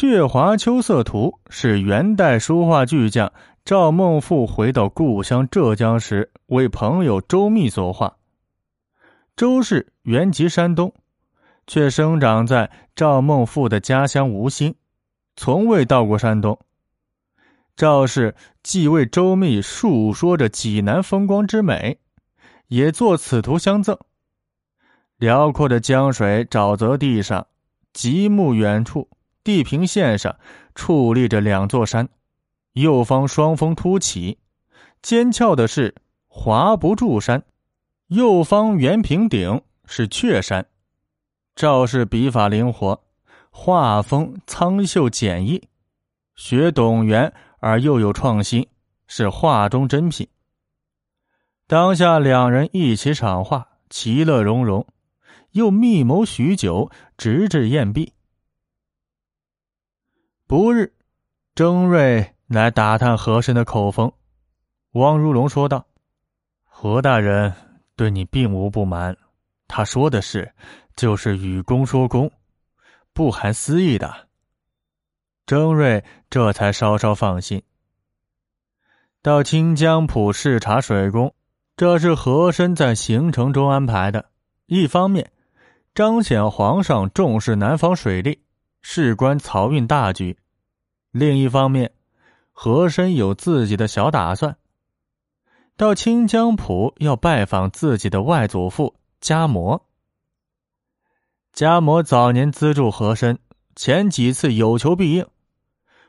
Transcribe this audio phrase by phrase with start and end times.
[0.00, 3.32] 鹊华秋色图》是元代书画巨匠
[3.64, 8.16] 赵孟頫回到故乡浙江时为朋友周密所画。
[9.34, 10.94] 周氏原籍山东，
[11.66, 14.72] 却生长在赵孟頫的家乡吴兴，
[15.34, 16.56] 从未到过山东。
[17.74, 21.98] 赵氏既为周密述说着济南风光之美，
[22.68, 23.98] 也作此图相赠。
[25.16, 27.48] 辽阔的江水沼泽地上，
[27.92, 29.08] 极目远处，
[29.48, 30.36] 地平线上
[30.74, 32.06] 矗立着两座山，
[32.74, 34.36] 右方双峰突起，
[35.00, 35.94] 尖峭的是
[36.26, 37.42] 华不注山，
[38.08, 40.66] 右方圆平顶是雀山。
[41.56, 43.02] 赵氏笔法灵活，
[43.48, 45.66] 画风苍秀简易，
[46.36, 48.68] 学董源而又有创新，
[49.06, 50.28] 是画中珍品。
[51.66, 54.86] 当下两人一起赏画，其乐融融。
[55.52, 58.12] 又密谋许久，直至宴毕。
[60.48, 60.90] 不日，
[61.54, 64.10] 征瑞来打探和珅的口风。
[64.92, 65.86] 汪如龙说道
[66.64, 67.52] ：“何大人
[67.94, 69.14] 对你并无不满，
[69.66, 70.50] 他说的是，
[70.96, 72.32] 就是与公说公，
[73.12, 74.10] 不含私意的。”
[75.44, 77.62] 征瑞这才稍稍放心。
[79.20, 81.34] 到清江浦视察水工，
[81.76, 84.30] 这是和珅在行程中安排的。
[84.64, 85.30] 一方面。
[85.94, 88.40] 彰显皇上重视南方水利，
[88.82, 90.38] 事关漕运大局。
[91.10, 91.92] 另一方面，
[92.52, 94.56] 和珅有自己的小打算。
[95.76, 99.86] 到清江浦要拜访自己的外祖父家摩。
[101.52, 103.38] 家摩早年资助和珅，
[103.76, 105.26] 前几次有求必应，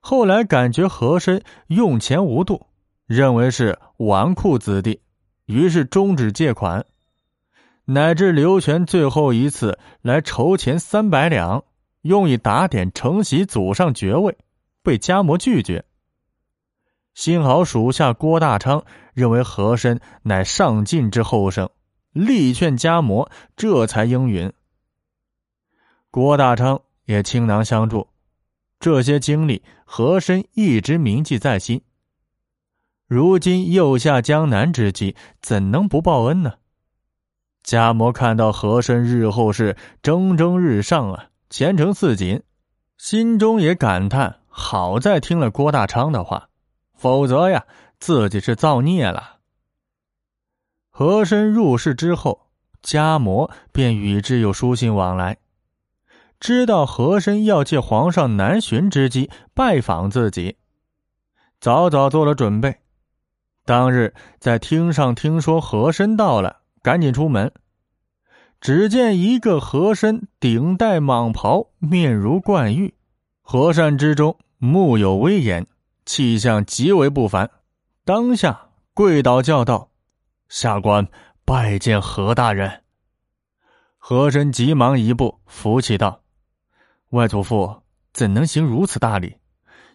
[0.00, 2.66] 后来感觉和珅用钱无度，
[3.06, 5.00] 认为是纨绔子弟，
[5.46, 6.86] 于是终止借款。
[7.84, 11.64] 乃至刘全最后一次来筹钱三百两，
[12.06, 14.36] 用以打点承袭祖上爵位，
[14.82, 15.84] 被家摩拒绝。
[17.14, 21.68] 幸好属下郭大昌认为和珅乃上进之后生，
[22.12, 24.52] 力劝家摩，这才应允。
[26.10, 28.06] 郭大昌也倾囊相助，
[28.78, 31.80] 这些经历和珅一直铭记在心。
[33.06, 36.54] 如今又下江南之际，怎能不报恩呢？
[37.62, 42.42] 家摩看到和珅日后是蒸蒸日上啊，前程似锦，
[42.98, 46.48] 心中也感叹：好在听了郭大昌的话，
[46.94, 47.64] 否则呀，
[47.98, 49.36] 自己是造孽了。
[50.90, 52.48] 和珅入仕之后，
[52.82, 55.38] 家摩便与之有书信往来，
[56.40, 60.56] 知道和珅要借皇上南巡之机拜访自己，
[61.60, 62.76] 早早做了准备。
[63.64, 66.62] 当日在厅上听说和珅到了。
[66.82, 67.50] 赶紧出门，
[68.60, 72.94] 只见一个和珅顶戴蟒袍，面如冠玉，
[73.42, 75.66] 和善之中目有威严，
[76.04, 77.50] 气象极为不凡。
[78.04, 79.90] 当下跪倒叫道
[80.48, 81.06] ：“下官
[81.44, 82.82] 拜见何大人。”
[83.98, 86.22] 和珅急忙一步扶起道
[87.10, 89.36] ：“外祖父怎能行如此大礼？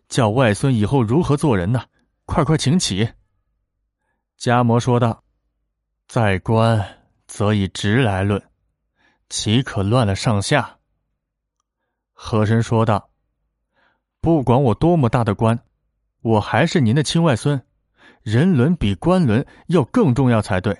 [0.07, 1.83] 叫外孙以后如何做人呢？
[2.25, 3.09] 快快请起。”
[4.37, 5.23] 家摩说道。
[6.07, 6.85] 在官，
[7.25, 8.41] 则以职来论，
[9.31, 10.79] 岂可乱了上下？
[12.11, 13.11] 和珅说道
[14.19, 15.57] ：“不管我多么大的官，
[16.21, 17.63] 我还是您的亲外孙，
[18.23, 20.77] 人伦比官伦要更重要才对。”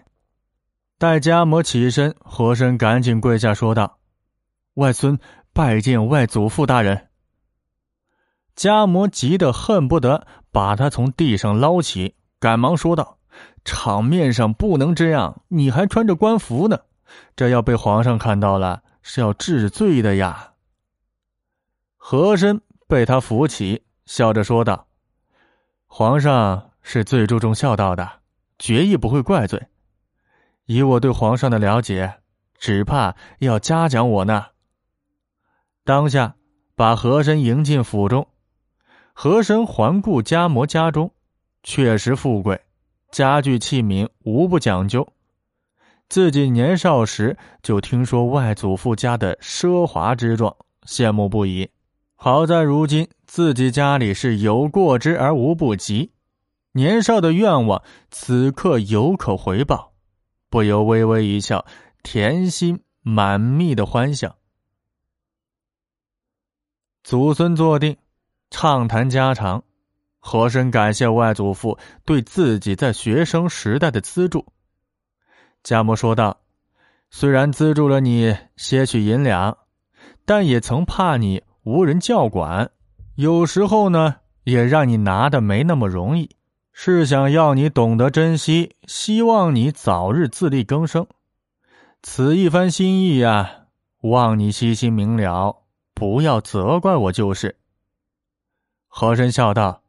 [0.99, 3.99] 待家摩起身，和珅赶紧跪下说道
[4.75, 5.17] ：“外孙
[5.53, 7.07] 拜见外祖父大人。”
[8.53, 13.17] 家摩急得恨不得把他从地上捞起，赶忙说道。
[13.63, 16.81] 场面上不能这样，你还穿着官服呢，
[17.35, 20.53] 这要被皇上看到了，是要治罪的呀。
[21.97, 24.87] 和珅被他扶起，笑着说道
[25.87, 28.21] ：“皇上是最注重孝道的，
[28.57, 29.67] 决意不会怪罪。
[30.65, 32.19] 以我对皇上的了解，
[32.57, 34.47] 只怕要嘉奖我呢。”
[35.83, 36.35] 当下
[36.75, 38.27] 把和珅迎进府中，
[39.13, 41.13] 和珅环顾家摩家中，
[41.63, 42.61] 确实富贵。
[43.11, 45.05] 家具器皿无不讲究，
[46.11, 50.53] 自己年少时就听说外祖父家的奢华之状，
[50.85, 51.69] 羡慕不已。
[52.15, 56.11] 好在如今自己家里是有过之而无不及，
[56.73, 59.93] 年少的愿望此刻有可回报，
[60.49, 61.65] 不由微微一笑，
[62.03, 64.35] 甜心满蜜的欢笑。
[67.05, 67.95] 祖孙坐定，
[68.49, 69.63] 畅谈家常。
[70.19, 74.45] 和珅感谢外祖父对自己在学生时代的资助。
[75.63, 76.41] 贾母说道
[77.11, 79.57] ：“虽然资助了你些许银两，
[80.25, 82.71] 但也曾怕你无人教管，
[83.15, 86.35] 有时候呢，也让你拿的没那么容易，
[86.73, 91.05] 是想要你懂得珍惜，希望你早日自力更生。
[92.01, 93.67] 此一番心意呀，
[94.01, 97.55] 望你悉心明了，不要责怪我就是。
[98.87, 99.83] 和珅笑道：“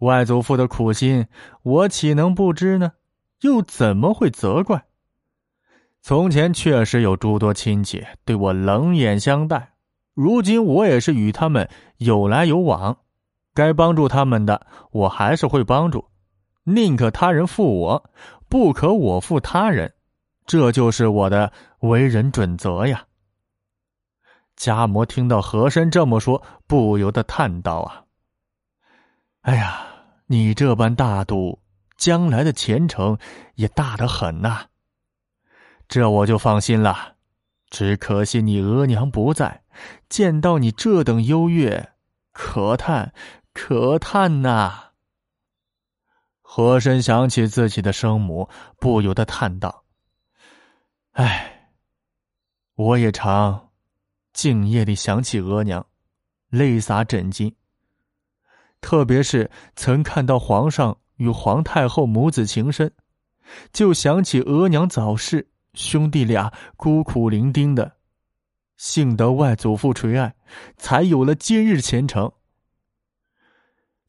[0.00, 1.26] 外祖父的苦心，
[1.62, 2.92] 我岂能不知呢？
[3.40, 4.84] 又怎么会责怪？
[6.00, 9.74] 从前确实有诸多亲戚对我冷眼相待，
[10.14, 11.68] 如今我也是与他们
[11.98, 12.96] 有来有往，
[13.52, 16.04] 该帮助他们的，我还是会帮助。
[16.64, 18.10] 宁可他人负我，
[18.48, 19.92] 不可我负他人。”
[20.46, 23.04] 这就是我的为人准则呀。
[24.56, 28.04] 迦摩听到和珅这么说，不由得叹道：“啊，
[29.42, 29.86] 哎呀，
[30.26, 31.60] 你这般大度，
[31.98, 33.18] 将来的前程
[33.56, 34.64] 也大得很呐。
[35.88, 37.16] 这我就放心了。
[37.70, 39.62] 只可惜你额娘不在，
[40.08, 41.92] 见到你这等优越，
[42.32, 43.12] 可叹
[43.52, 44.84] 可叹呐。”
[46.40, 48.48] 和珅想起自己的生母，
[48.78, 49.84] 不由得叹道。
[51.12, 51.70] 唉，
[52.74, 53.68] 我也常
[54.32, 55.86] 静夜里想起额娘，
[56.48, 57.54] 泪洒枕巾。
[58.80, 62.90] 特别是曾看到皇上与皇太后母子情深，
[63.72, 65.46] 就想起额娘早逝，
[65.78, 67.92] 兄弟俩孤苦伶仃的，
[68.76, 70.34] 幸得外祖父垂爱，
[70.76, 72.32] 才有了今日前程。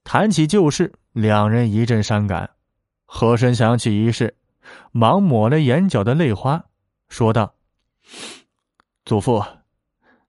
[0.04, 2.50] 谈起旧事，两人一阵伤感。
[3.06, 4.36] 和珅想起一事，
[4.92, 6.64] 忙抹了眼角的泪花。
[7.08, 7.54] 说道
[9.06, 9.44] ：“祖父，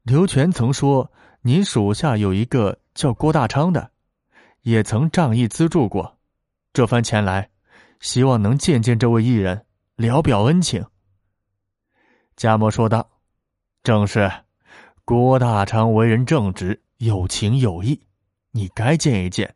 [0.03, 1.11] 刘全曾说，
[1.41, 3.91] 您属下有一个叫郭大昌的，
[4.61, 6.19] 也曾仗义资助过。
[6.75, 7.49] 这番前来，
[8.01, 9.65] 希望能见见这位艺人，
[9.97, 10.85] 聊表恩情。”
[12.41, 13.07] 贾母说道
[13.85, 14.33] ：“正是，
[15.05, 18.01] 郭大昌为人正直，有情有义，
[18.53, 19.55] 你该见一见，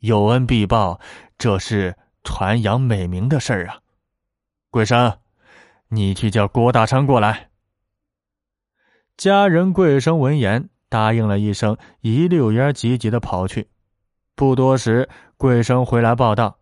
[0.00, 0.98] 有恩必报，
[1.38, 3.78] 这是传扬美名的事儿啊。”
[4.72, 5.18] 桂生。
[5.86, 7.50] 你去叫郭大昌过来。
[9.16, 13.68] 家人桂生闻言答应了一声，一溜烟急急的跑去。
[14.34, 16.58] 不多时，桂生回来报道：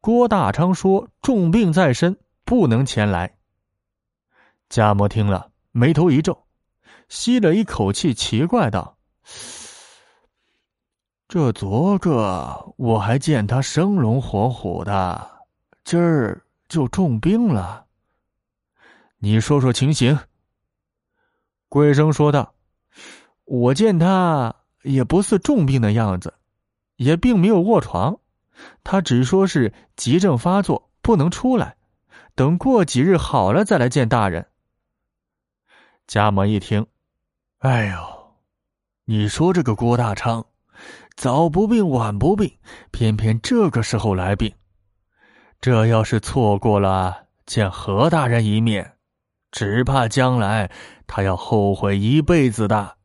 [0.00, 2.16] 郭大昌说重病在身，
[2.46, 3.34] 不能前来。
[4.68, 6.44] 贾母听了，眉头一皱，
[7.08, 8.98] 吸了一口气，奇怪道
[11.26, 15.46] ：“这昨个我还见他生龙活虎的，
[15.84, 17.86] 今儿就重病了。”
[19.20, 20.18] 你说说情形。
[21.70, 22.54] 桂生说道
[23.46, 26.34] ：“我见他也不似重病的样子，
[26.96, 28.20] 也并没有卧床，
[28.84, 31.76] 他只说是急症发作，不能出来，
[32.34, 34.46] 等过几日好了再来见大人。”
[36.08, 36.86] 贾母一听，
[37.58, 37.98] 哎呦，
[39.04, 40.46] 你说这个郭大昌，
[41.16, 42.50] 早不病晚不病，
[42.90, 44.50] 偏偏这个时候来病，
[45.60, 48.94] 这要是错过了见何大人一面。
[49.50, 50.70] 只怕将来
[51.06, 52.96] 他要后悔一辈子的。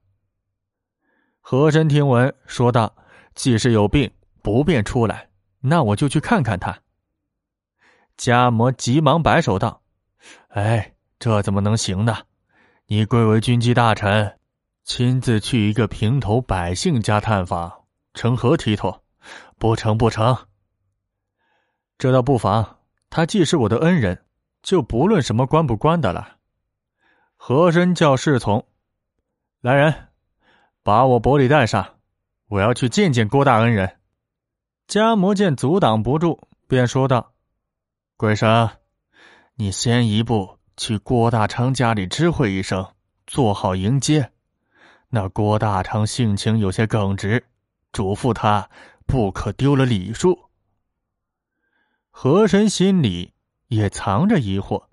[1.42, 2.96] 和珅听闻，说道
[3.36, 4.10] ：“既是有病，
[4.42, 5.28] 不便出来，
[5.60, 6.80] 那我就去看看他。”
[8.16, 9.82] 家魔急忙摆手道
[10.56, 12.16] ：“哎，这怎么能行呢？
[12.94, 14.38] 你贵为军机大臣，
[14.84, 19.02] 亲自去一个平头百姓家探访，成何体统？
[19.58, 20.38] 不成，不成。
[21.98, 22.78] 这倒不妨。
[23.10, 24.24] 他既是我的恩人。”
[24.62, 26.38] 就不论什么官不官的了。
[27.36, 28.64] 和珅叫侍从，
[29.60, 30.10] 来人，
[30.84, 31.96] 把我薄礼带上，
[32.48, 33.98] 我要去见见郭大恩人。
[34.86, 37.34] 家魔见阻挡不住，便说道
[38.18, 38.70] ：“鬼神，
[39.56, 42.88] 你先一步去郭大昌家里知会一声，
[43.28, 44.32] 做好迎接。
[45.10, 47.46] 那郭大昌性情有些耿直，
[47.92, 48.70] 嘱咐他
[49.06, 50.50] 不可丢了礼数。”
[52.10, 53.34] 和珅心里。
[53.74, 54.84] 也藏着疑惑。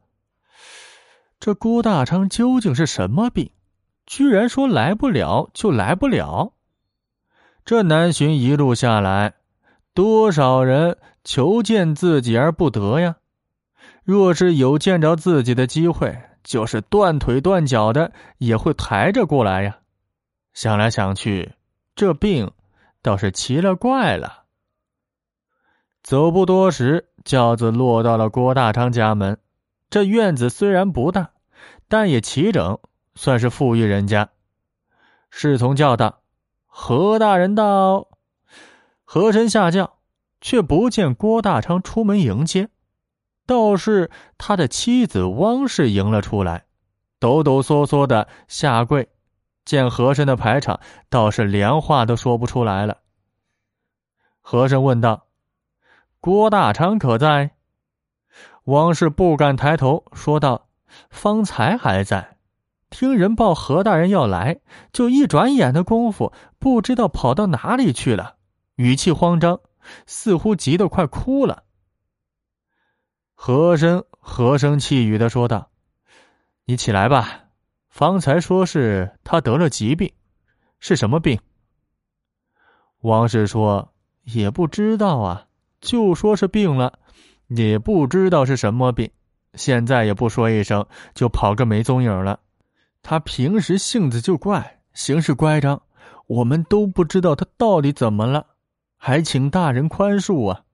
[1.38, 3.50] 这郭大昌究竟是什么病？
[4.06, 6.54] 居然说来不了就来不了。
[7.62, 9.34] 这南巡一路下来，
[9.92, 13.16] 多少人求见自己而不得呀？
[14.04, 19.78] 若是有见着自己的机会，就是断腿断脚的也会抬着过来呀。
[20.52, 21.52] 想来想去，
[21.94, 22.50] 这病
[23.02, 24.44] 倒是奇了怪了。
[26.02, 27.06] 走不多时。
[27.22, 29.38] 轿子落到了郭大昌家门，
[29.90, 31.32] 这院子虽然不大，
[31.86, 32.78] 但也齐整，
[33.14, 34.30] 算是富裕人家。
[35.28, 36.22] 侍从叫道
[36.64, 38.08] ：“何大人到。”
[39.04, 39.98] 和珅下轿，
[40.40, 42.70] 却不见郭大昌出门迎接，
[43.50, 46.66] 倒是他的妻子汪氏迎了出来，
[47.18, 49.08] 抖抖嗦嗦的下跪，
[49.64, 50.78] 见和珅的排场，
[51.08, 52.98] 倒是连话都说不出来了。
[54.40, 55.26] 和珅问道
[56.20, 57.56] ：“郭大昌可在？”
[58.66, 60.68] 汪氏不敢抬头，说道
[61.10, 62.36] ：“方才还在，
[62.88, 64.60] 听人报何大人要来，
[64.92, 68.36] 就一转眼的功夫，不知道跑到哪里去了，
[68.76, 69.58] 语气慌张，
[70.06, 71.64] 似乎急得快哭了。”
[73.42, 75.70] 和珅和声气语的说道
[76.66, 77.44] ：“你起来吧，
[77.88, 80.12] 方才说是他得了疾病，
[80.78, 81.40] 是什么病？”
[83.00, 83.94] 王氏说
[84.24, 85.46] ：“也不知道啊，
[85.80, 86.98] 就说是病了。”
[87.48, 89.10] 也不知道是什么病，
[89.54, 92.40] 现在也不说一声，就跑个没踪影了。
[93.02, 95.80] 他平时性子就怪，行事乖张，
[96.26, 98.48] 我们都不知道他到底怎么了，
[98.98, 100.64] 还请大人宽恕啊。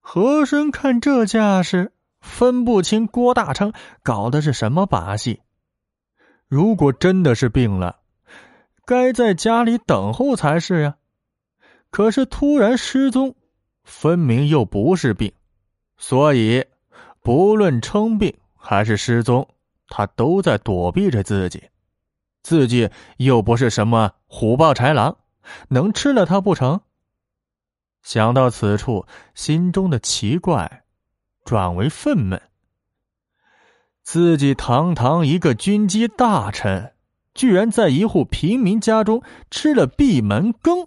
[0.00, 5.40] 和珅看这架势，分不清郭大昌搞的是什么把戏。
[6.48, 8.00] 如果真的是病了，
[8.84, 10.96] 该在家里等候才是呀。
[11.90, 13.34] 可是突然失踪。
[13.82, 15.32] 分明又不是病，
[15.96, 16.64] 所以
[17.22, 19.48] 不论称病还是失踪，
[19.88, 21.64] 他都在躲避着自己。
[22.42, 25.16] 自己又不是什么虎豹豺狼，
[25.68, 26.80] 能吃了他不成？
[28.02, 30.84] 想到此处，心中的奇怪
[31.44, 32.40] 转为愤懑。
[34.02, 36.94] 自己堂堂一个军机大臣，
[37.34, 40.86] 居然在一户平民家中吃了闭门羹。